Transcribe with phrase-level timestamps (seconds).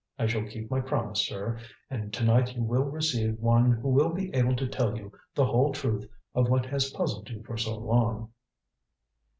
[0.17, 4.09] "I shall keep my promise, sir, and to night you will receive one who will
[4.09, 7.77] be able to tell you the whole truth of what has puzzled you for so
[7.77, 8.31] long."